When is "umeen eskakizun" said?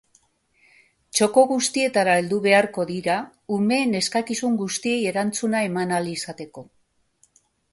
3.59-4.57